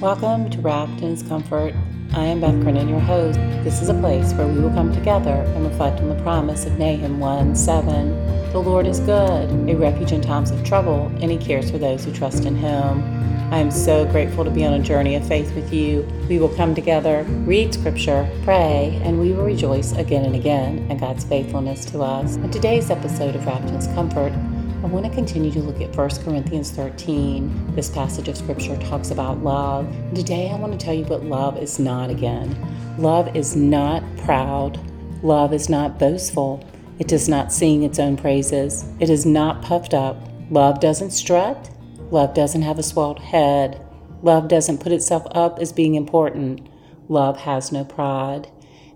Welcome 0.00 0.50
to 0.50 0.60
Wrapped 0.60 1.00
in 1.00 1.08
His 1.08 1.22
Comfort. 1.22 1.72
I 2.12 2.26
am 2.26 2.42
Beth 2.42 2.62
Kernan, 2.62 2.86
your 2.86 3.00
host. 3.00 3.38
This 3.64 3.80
is 3.80 3.88
a 3.88 3.94
place 3.94 4.34
where 4.34 4.46
we 4.46 4.60
will 4.60 4.68
come 4.68 4.92
together 4.92 5.30
and 5.30 5.66
reflect 5.66 6.00
on 6.00 6.10
the 6.10 6.22
promise 6.22 6.66
of 6.66 6.78
Nahum 6.78 7.18
1 7.18 7.56
7. 7.56 8.52
The 8.52 8.58
Lord 8.58 8.86
is 8.86 9.00
good, 9.00 9.48
a 9.70 9.74
refuge 9.74 10.12
in 10.12 10.20
times 10.20 10.50
of 10.50 10.62
trouble, 10.64 11.10
and 11.22 11.30
He 11.30 11.38
cares 11.38 11.70
for 11.70 11.78
those 11.78 12.04
who 12.04 12.12
trust 12.12 12.44
in 12.44 12.54
Him. 12.54 13.02
I 13.50 13.56
am 13.56 13.70
so 13.70 14.04
grateful 14.04 14.44
to 14.44 14.50
be 14.50 14.66
on 14.66 14.74
a 14.74 14.82
journey 14.82 15.14
of 15.14 15.26
faith 15.26 15.54
with 15.54 15.72
you. 15.72 16.06
We 16.28 16.38
will 16.38 16.54
come 16.54 16.74
together, 16.74 17.24
read 17.46 17.72
scripture, 17.72 18.28
pray, 18.44 19.00
and 19.02 19.18
we 19.18 19.32
will 19.32 19.46
rejoice 19.46 19.92
again 19.92 20.26
and 20.26 20.34
again 20.34 20.90
in 20.90 20.98
God's 20.98 21.24
faithfulness 21.24 21.86
to 21.86 22.02
us. 22.02 22.36
In 22.36 22.50
today's 22.50 22.90
episode 22.90 23.34
of 23.34 23.46
Wrapped 23.46 23.70
Comfort, 23.94 24.34
I 24.82 24.88
want 24.88 25.06
to 25.06 25.10
continue 25.10 25.50
to 25.52 25.60
look 25.60 25.80
at 25.80 25.96
1 25.96 26.08
Corinthians 26.22 26.70
13. 26.70 27.74
This 27.74 27.88
passage 27.88 28.28
of 28.28 28.36
scripture 28.36 28.76
talks 28.76 29.10
about 29.10 29.42
love. 29.42 29.90
Today, 30.14 30.50
I 30.50 30.56
want 30.56 30.78
to 30.78 30.78
tell 30.78 30.92
you 30.92 31.04
what 31.06 31.24
love 31.24 31.56
is 31.56 31.78
not 31.78 32.10
again. 32.10 32.54
Love 32.98 33.34
is 33.34 33.56
not 33.56 34.04
proud. 34.18 34.78
Love 35.24 35.54
is 35.54 35.70
not 35.70 35.98
boastful. 35.98 36.62
It 36.98 37.08
does 37.08 37.26
not 37.26 37.52
sing 37.52 37.84
its 37.84 37.98
own 37.98 38.18
praises. 38.18 38.84
It 39.00 39.08
is 39.08 39.24
not 39.24 39.62
puffed 39.62 39.94
up. 39.94 40.18
Love 40.50 40.78
doesn't 40.78 41.10
strut. 41.10 41.70
Love 42.10 42.34
doesn't 42.34 42.62
have 42.62 42.78
a 42.78 42.82
swelled 42.82 43.20
head. 43.20 43.82
Love 44.22 44.46
doesn't 44.46 44.82
put 44.82 44.92
itself 44.92 45.26
up 45.30 45.58
as 45.58 45.72
being 45.72 45.94
important. 45.94 46.68
Love 47.08 47.38
has 47.38 47.72
no 47.72 47.82
pride. 47.82 48.48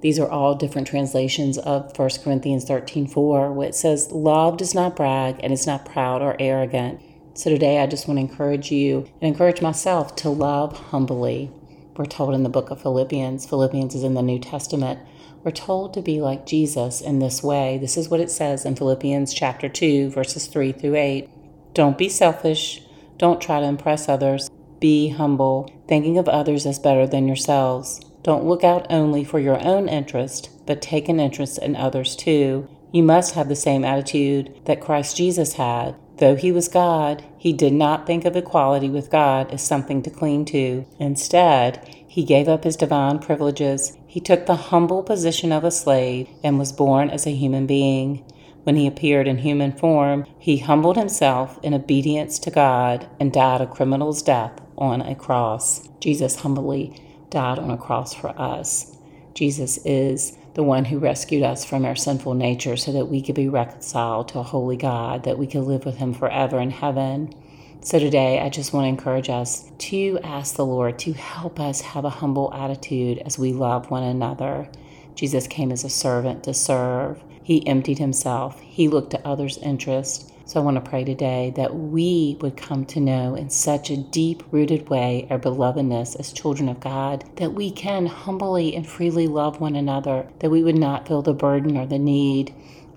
These 0.00 0.18
are 0.18 0.30
all 0.30 0.54
different 0.54 0.86
translations 0.86 1.58
of 1.58 1.96
1 1.98 2.10
Corinthians 2.22 2.64
13 2.64 3.08
4, 3.08 3.52
where 3.52 3.68
it 3.68 3.74
says, 3.74 4.12
Love 4.12 4.56
does 4.56 4.74
not 4.74 4.94
brag 4.94 5.40
and 5.42 5.52
is 5.52 5.66
not 5.66 5.84
proud 5.84 6.22
or 6.22 6.36
arrogant. 6.38 7.00
So 7.34 7.50
today 7.50 7.80
I 7.80 7.86
just 7.86 8.06
want 8.06 8.18
to 8.18 8.22
encourage 8.22 8.70
you 8.70 9.08
and 9.20 9.32
encourage 9.32 9.60
myself 9.60 10.14
to 10.16 10.30
love 10.30 10.76
humbly. 10.90 11.50
We're 11.96 12.06
told 12.06 12.34
in 12.34 12.44
the 12.44 12.48
book 12.48 12.70
of 12.70 12.80
Philippians, 12.80 13.46
Philippians 13.46 13.94
is 13.94 14.04
in 14.04 14.14
the 14.14 14.22
New 14.22 14.38
Testament. 14.38 15.00
We're 15.42 15.50
told 15.50 15.94
to 15.94 16.02
be 16.02 16.20
like 16.20 16.46
Jesus 16.46 17.00
in 17.00 17.18
this 17.18 17.42
way. 17.42 17.78
This 17.78 17.96
is 17.96 18.08
what 18.08 18.20
it 18.20 18.30
says 18.30 18.64
in 18.64 18.76
Philippians 18.76 19.34
chapter 19.34 19.68
2, 19.68 20.10
verses 20.10 20.46
3 20.46 20.72
through 20.72 20.96
8. 20.96 21.28
Don't 21.74 21.98
be 21.98 22.08
selfish. 22.08 22.82
Don't 23.18 23.40
try 23.40 23.60
to 23.60 23.66
impress 23.66 24.08
others. 24.08 24.48
Be 24.78 25.08
humble, 25.08 25.72
thinking 25.88 26.18
of 26.18 26.28
others 26.28 26.66
as 26.66 26.78
better 26.78 27.06
than 27.06 27.26
yourselves. 27.26 28.00
Don't 28.22 28.44
look 28.44 28.64
out 28.64 28.86
only 28.90 29.24
for 29.24 29.38
your 29.38 29.64
own 29.64 29.88
interest, 29.88 30.50
but 30.66 30.82
take 30.82 31.08
an 31.08 31.20
interest 31.20 31.58
in 31.58 31.76
others 31.76 32.16
too. 32.16 32.68
You 32.92 33.02
must 33.02 33.34
have 33.34 33.48
the 33.48 33.56
same 33.56 33.84
attitude 33.84 34.60
that 34.64 34.80
Christ 34.80 35.16
Jesus 35.16 35.54
had. 35.54 35.94
Though 36.16 36.34
he 36.34 36.50
was 36.50 36.68
God, 36.68 37.22
he 37.36 37.52
did 37.52 37.72
not 37.72 38.06
think 38.06 38.24
of 38.24 38.34
equality 38.34 38.90
with 38.90 39.10
God 39.10 39.52
as 39.52 39.62
something 39.62 40.02
to 40.02 40.10
cling 40.10 40.46
to. 40.46 40.84
Instead, 40.98 41.94
he 42.08 42.24
gave 42.24 42.48
up 42.48 42.64
his 42.64 42.76
divine 42.76 43.20
privileges. 43.20 43.96
He 44.06 44.20
took 44.20 44.46
the 44.46 44.56
humble 44.56 45.04
position 45.04 45.52
of 45.52 45.62
a 45.62 45.70
slave 45.70 46.28
and 46.42 46.58
was 46.58 46.72
born 46.72 47.10
as 47.10 47.26
a 47.26 47.30
human 47.30 47.66
being. 47.66 48.24
When 48.64 48.74
he 48.74 48.86
appeared 48.86 49.28
in 49.28 49.38
human 49.38 49.70
form, 49.70 50.26
he 50.38 50.58
humbled 50.58 50.96
himself 50.96 51.60
in 51.62 51.72
obedience 51.72 52.38
to 52.40 52.50
God 52.50 53.08
and 53.20 53.32
died 53.32 53.60
a 53.60 53.66
criminal's 53.66 54.20
death 54.22 54.60
on 54.76 55.00
a 55.02 55.14
cross. 55.14 55.88
Jesus 56.00 56.36
humbly 56.36 57.00
died 57.30 57.58
on 57.58 57.70
a 57.70 57.76
cross 57.76 58.14
for 58.14 58.28
us. 58.40 58.96
Jesus 59.34 59.78
is 59.84 60.36
the 60.54 60.62
one 60.62 60.84
who 60.84 60.98
rescued 60.98 61.42
us 61.42 61.64
from 61.64 61.84
our 61.84 61.94
sinful 61.94 62.34
nature 62.34 62.76
so 62.76 62.92
that 62.92 63.06
we 63.06 63.22
could 63.22 63.34
be 63.34 63.48
reconciled 63.48 64.28
to 64.28 64.40
a 64.40 64.42
holy 64.42 64.76
God, 64.76 65.24
that 65.24 65.38
we 65.38 65.46
could 65.46 65.62
live 65.62 65.84
with 65.84 65.96
Him 65.98 66.12
forever 66.12 66.58
in 66.58 66.70
heaven. 66.70 67.32
So 67.80 67.98
today, 67.98 68.40
I 68.40 68.48
just 68.48 68.72
want 68.72 68.84
to 68.84 68.88
encourage 68.88 69.30
us 69.30 69.70
to 69.78 70.18
ask 70.24 70.56
the 70.56 70.66
Lord 70.66 70.98
to 71.00 71.12
help 71.12 71.60
us 71.60 71.80
have 71.80 72.04
a 72.04 72.10
humble 72.10 72.52
attitude 72.52 73.18
as 73.18 73.38
we 73.38 73.52
love 73.52 73.90
one 73.90 74.02
another. 74.02 74.68
Jesus 75.14 75.46
came 75.46 75.70
as 75.70 75.84
a 75.84 75.88
servant 75.88 76.42
to 76.44 76.54
serve. 76.54 77.22
He 77.42 77.66
emptied 77.66 77.98
himself. 77.98 78.60
He 78.60 78.88
looked 78.88 79.12
to 79.12 79.26
others' 79.26 79.58
interest 79.58 80.32
so 80.48 80.58
I 80.58 80.64
want 80.64 80.82
to 80.82 80.90
pray 80.90 81.04
today 81.04 81.52
that 81.56 81.76
we 81.76 82.38
would 82.40 82.56
come 82.56 82.86
to 82.86 83.00
know 83.00 83.34
in 83.34 83.50
such 83.50 83.90
a 83.90 83.98
deep 83.98 84.42
rooted 84.50 84.88
way 84.88 85.26
our 85.28 85.38
belovedness 85.38 86.18
as 86.18 86.32
children 86.32 86.70
of 86.70 86.80
God, 86.80 87.22
that 87.36 87.52
we 87.52 87.70
can 87.70 88.06
humbly 88.06 88.74
and 88.74 88.86
freely 88.86 89.26
love 89.26 89.60
one 89.60 89.76
another, 89.76 90.26
that 90.38 90.48
we 90.48 90.62
would 90.62 90.78
not 90.78 91.06
feel 91.06 91.20
the 91.20 91.34
burden 91.34 91.76
or 91.76 91.84
the 91.84 91.98
need 91.98 92.54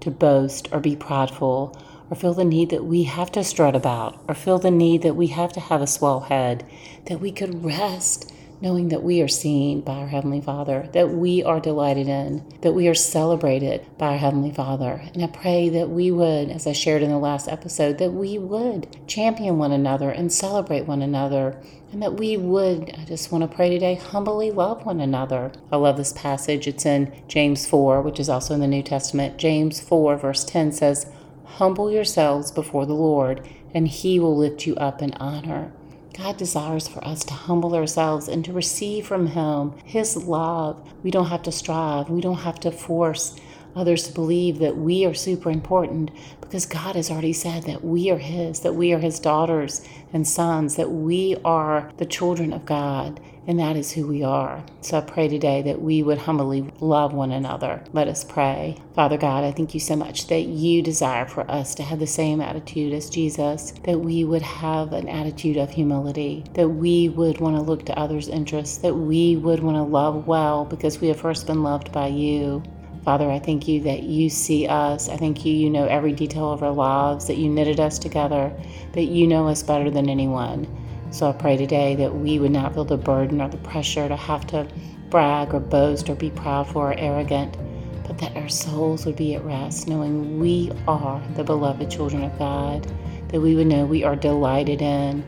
to 0.00 0.10
boast 0.10 0.68
or 0.72 0.80
be 0.80 0.96
prideful 0.96 1.78
or 2.08 2.16
feel 2.16 2.32
the 2.32 2.46
need 2.46 2.70
that 2.70 2.86
we 2.86 3.02
have 3.02 3.30
to 3.32 3.44
strut 3.44 3.76
about 3.76 4.18
or 4.26 4.34
feel 4.34 4.58
the 4.58 4.70
need 4.70 5.02
that 5.02 5.14
we 5.14 5.26
have 5.26 5.52
to 5.52 5.60
have 5.60 5.82
a 5.82 5.86
swell 5.86 6.20
head, 6.20 6.64
that 7.08 7.20
we 7.20 7.30
could 7.30 7.62
rest 7.62 8.32
knowing 8.64 8.88
that 8.88 9.02
we 9.02 9.20
are 9.20 9.28
seen 9.28 9.82
by 9.82 9.92
our 9.92 10.08
Heavenly 10.08 10.40
Father, 10.40 10.88
that 10.94 11.10
we 11.10 11.44
are 11.44 11.60
delighted 11.60 12.08
in, 12.08 12.42
that 12.62 12.72
we 12.72 12.88
are 12.88 12.94
celebrated 12.94 13.86
by 13.98 14.12
our 14.12 14.16
Heavenly 14.16 14.52
Father. 14.52 15.02
And 15.12 15.22
I 15.22 15.26
pray 15.26 15.68
that 15.68 15.90
we 15.90 16.10
would, 16.10 16.48
as 16.48 16.66
I 16.66 16.72
shared 16.72 17.02
in 17.02 17.10
the 17.10 17.18
last 17.18 17.46
episode, 17.46 17.98
that 17.98 18.12
we 18.12 18.38
would 18.38 19.06
champion 19.06 19.58
one 19.58 19.70
another 19.70 20.08
and 20.08 20.32
celebrate 20.32 20.86
one 20.86 21.02
another. 21.02 21.60
And 21.92 22.00
that 22.02 22.14
we 22.14 22.38
would, 22.38 22.90
I 22.98 23.04
just 23.04 23.30
want 23.30 23.42
to 23.42 23.54
pray 23.54 23.68
today, 23.68 23.96
humbly 23.96 24.50
love 24.50 24.86
one 24.86 24.98
another. 24.98 25.52
I 25.70 25.76
love 25.76 25.98
this 25.98 26.14
passage. 26.14 26.66
It's 26.66 26.86
in 26.86 27.12
James 27.28 27.66
4, 27.66 28.00
which 28.00 28.18
is 28.18 28.30
also 28.30 28.54
in 28.54 28.60
the 28.60 28.66
New 28.66 28.82
Testament. 28.82 29.36
James 29.36 29.78
4, 29.78 30.16
verse 30.16 30.42
10 30.42 30.72
says, 30.72 31.06
Humble 31.44 31.92
yourselves 31.92 32.50
before 32.50 32.86
the 32.86 32.94
Lord, 32.94 33.46
and 33.74 33.86
he 33.86 34.18
will 34.18 34.34
lift 34.34 34.66
you 34.66 34.74
up 34.76 35.02
in 35.02 35.12
honor. 35.14 35.70
God 36.16 36.36
desires 36.36 36.86
for 36.86 37.04
us 37.04 37.24
to 37.24 37.34
humble 37.34 37.74
ourselves 37.74 38.28
and 38.28 38.44
to 38.44 38.52
receive 38.52 39.06
from 39.06 39.26
Him 39.26 39.74
His 39.84 40.16
love. 40.16 40.80
We 41.02 41.10
don't 41.10 41.26
have 41.26 41.42
to 41.42 41.52
strive, 41.52 42.08
we 42.08 42.20
don't 42.20 42.38
have 42.38 42.60
to 42.60 42.70
force 42.70 43.36
others 43.76 44.06
to 44.06 44.12
believe 44.12 44.58
that 44.58 44.76
we 44.76 45.04
are 45.04 45.14
super 45.14 45.50
important 45.50 46.10
because 46.40 46.66
God 46.66 46.94
has 46.94 47.10
already 47.10 47.32
said 47.32 47.64
that 47.64 47.84
we 47.84 48.10
are 48.10 48.18
His, 48.18 48.60
that 48.60 48.74
we 48.74 48.92
are 48.92 48.98
His 48.98 49.18
daughters 49.18 49.86
and 50.12 50.26
sons, 50.26 50.76
that 50.76 50.90
we 50.90 51.36
are 51.44 51.90
the 51.96 52.06
children 52.06 52.52
of 52.52 52.64
God, 52.64 53.20
and 53.46 53.58
that 53.58 53.76
is 53.76 53.92
who 53.92 54.06
we 54.06 54.22
are. 54.22 54.64
So 54.80 54.98
I 54.98 55.00
pray 55.00 55.28
today 55.28 55.62
that 55.62 55.82
we 55.82 56.02
would 56.02 56.18
humbly 56.18 56.70
love 56.80 57.12
one 57.12 57.32
another. 57.32 57.82
Let 57.92 58.08
us 58.08 58.24
pray. 58.24 58.78
Father 58.94 59.18
God, 59.18 59.44
I 59.44 59.52
thank 59.52 59.74
you 59.74 59.80
so 59.80 59.96
much 59.96 60.28
that 60.28 60.42
you 60.42 60.82
desire 60.82 61.26
for 61.26 61.50
us 61.50 61.74
to 61.74 61.82
have 61.82 61.98
the 61.98 62.06
same 62.06 62.40
attitude 62.40 62.92
as 62.92 63.10
Jesus, 63.10 63.72
that 63.82 63.98
we 64.00 64.24
would 64.24 64.42
have 64.42 64.92
an 64.92 65.08
attitude 65.08 65.56
of 65.56 65.70
humility, 65.70 66.44
that 66.54 66.68
we 66.68 67.08
would 67.08 67.40
want 67.40 67.56
to 67.56 67.62
look 67.62 67.84
to 67.86 67.98
others' 67.98 68.28
interests, 68.28 68.78
that 68.78 68.94
we 68.94 69.36
would 69.36 69.60
want 69.60 69.76
to 69.76 69.82
love 69.82 70.26
well 70.26 70.64
because 70.64 71.00
we 71.00 71.08
have 71.08 71.20
first 71.20 71.46
been 71.46 71.62
loved 71.62 71.92
by 71.92 72.06
you. 72.06 72.62
Father, 73.04 73.30
I 73.30 73.38
thank 73.38 73.68
you 73.68 73.82
that 73.82 74.04
you 74.04 74.30
see 74.30 74.66
us. 74.66 75.10
I 75.10 75.18
thank 75.18 75.44
you, 75.44 75.52
you 75.52 75.68
know 75.68 75.84
every 75.84 76.12
detail 76.12 76.50
of 76.50 76.62
our 76.62 76.72
lives, 76.72 77.26
that 77.26 77.36
you 77.36 77.50
knitted 77.50 77.78
us 77.78 77.98
together, 77.98 78.50
that 78.92 79.04
you 79.04 79.26
know 79.26 79.46
us 79.46 79.62
better 79.62 79.90
than 79.90 80.08
anyone. 80.08 80.66
So 81.10 81.28
I 81.28 81.32
pray 81.32 81.58
today 81.58 81.96
that 81.96 82.14
we 82.14 82.38
would 82.38 82.50
not 82.50 82.72
feel 82.72 82.86
the 82.86 82.96
burden 82.96 83.42
or 83.42 83.48
the 83.50 83.58
pressure 83.58 84.08
to 84.08 84.16
have 84.16 84.46
to 84.48 84.66
brag 85.10 85.52
or 85.52 85.60
boast 85.60 86.08
or 86.08 86.14
be 86.14 86.30
proud 86.30 86.74
or 86.74 86.98
arrogant, 86.98 87.58
but 88.06 88.16
that 88.18 88.34
our 88.36 88.48
souls 88.48 89.04
would 89.04 89.16
be 89.16 89.34
at 89.34 89.44
rest, 89.44 89.86
knowing 89.86 90.40
we 90.40 90.72
are 90.88 91.22
the 91.36 91.44
beloved 91.44 91.90
children 91.90 92.24
of 92.24 92.38
God, 92.38 92.90
that 93.28 93.40
we 93.42 93.54
would 93.54 93.66
know 93.66 93.84
we 93.84 94.02
are 94.02 94.16
delighted 94.16 94.80
in. 94.80 95.22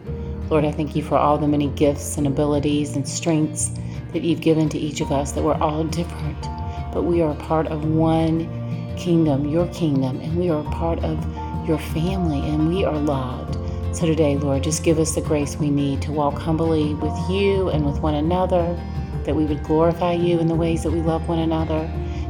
Lord, 0.49 0.65
I 0.65 0.73
thank 0.73 0.97
you 0.97 1.03
for 1.03 1.19
all 1.19 1.37
the 1.37 1.47
many 1.47 1.69
gifts 1.69 2.17
and 2.17 2.27
abilities 2.27 2.97
and 2.97 3.07
strengths 3.07 3.71
that 4.15 4.23
you've 4.23 4.41
given 4.41 4.71
to 4.71 4.79
each 4.79 5.03
of 5.03 5.13
us, 5.13 5.33
that 5.33 5.45
we're 5.45 5.61
all 5.61 5.85
different 5.85 6.49
but 6.97 7.03
we 7.03 7.21
are 7.21 7.33
a 7.33 7.35
part 7.35 7.67
of 7.67 7.85
one 7.85 8.49
kingdom, 8.97 9.45
your 9.45 9.67
kingdom, 9.67 10.19
and 10.21 10.35
we 10.35 10.49
are 10.49 10.61
a 10.61 10.71
part 10.71 10.99
of 11.01 11.23
your 11.69 11.77
family, 11.77 12.41
and 12.49 12.71
we 12.71 12.87
are 12.87 12.97
loved. 12.97 13.59
So 13.95 14.07
today, 14.07 14.39
Lord, 14.39 14.63
just 14.63 14.83
give 14.83 14.99
us 14.99 15.15
the 15.15 15.21
grace 15.21 15.59
we 15.59 15.69
need 15.69 16.01
to 16.01 16.11
walk 16.11 16.39
humbly 16.39 16.95
with 16.95 17.15
you 17.29 17.69
and 17.69 17.85
with 17.85 18.01
one 18.01 18.15
another, 18.15 18.83
that 19.27 19.37
we 19.37 19.45
would 19.45 19.63
glorify 19.63 20.15
you 20.15 20.39
in 20.39 20.47
the 20.47 20.55
ways 20.55 20.85
that 20.85 20.91
we 20.91 21.03
love 21.03 21.29
one 21.29 21.41
another, 21.41 21.87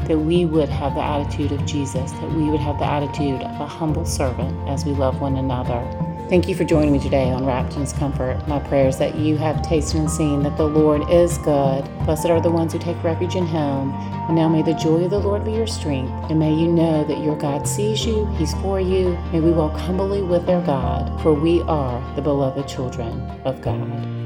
that 0.08 0.18
we 0.18 0.44
would 0.44 0.68
have 0.68 0.96
the 0.96 1.00
attitude 1.00 1.52
of 1.52 1.64
Jesus, 1.64 2.10
that 2.10 2.32
we 2.32 2.50
would 2.50 2.58
have 2.58 2.80
the 2.80 2.86
attitude 2.86 3.42
of 3.42 3.60
a 3.60 3.66
humble 3.68 4.04
servant 4.04 4.68
as 4.68 4.84
we 4.84 4.90
love 4.90 5.20
one 5.20 5.36
another. 5.36 5.78
Thank 6.28 6.48
you 6.48 6.56
for 6.56 6.64
joining 6.64 6.92
me 6.92 6.98
today 6.98 7.30
on 7.30 7.46
Wrapped 7.46 7.74
in 7.74 7.82
His 7.82 7.92
Comfort. 7.92 8.48
My 8.48 8.58
prayer 8.58 8.88
is 8.88 8.98
that 8.98 9.14
you 9.14 9.36
have 9.36 9.62
tasted 9.62 10.00
and 10.00 10.10
seen 10.10 10.42
that 10.42 10.56
the 10.56 10.66
Lord 10.66 11.08
is 11.08 11.38
good. 11.38 11.84
Blessed 12.04 12.26
are 12.26 12.40
the 12.40 12.50
ones 12.50 12.72
who 12.72 12.80
take 12.80 13.00
refuge 13.04 13.36
in 13.36 13.46
Him. 13.46 13.92
And 13.92 14.34
now 14.34 14.48
may 14.48 14.62
the 14.62 14.74
joy 14.74 15.04
of 15.04 15.10
the 15.10 15.20
Lord 15.20 15.44
be 15.44 15.52
your 15.52 15.68
strength. 15.68 16.10
And 16.28 16.40
may 16.40 16.52
you 16.52 16.66
know 16.66 17.04
that 17.04 17.22
your 17.22 17.36
God 17.36 17.68
sees 17.68 18.04
you, 18.04 18.26
He's 18.38 18.54
for 18.54 18.80
you. 18.80 19.16
May 19.32 19.38
we 19.38 19.52
walk 19.52 19.78
humbly 19.78 20.20
with 20.20 20.48
our 20.48 20.66
God, 20.66 21.22
for 21.22 21.32
we 21.32 21.62
are 21.62 22.02
the 22.16 22.22
beloved 22.22 22.66
children 22.66 23.20
of 23.44 23.62
God. 23.62 24.25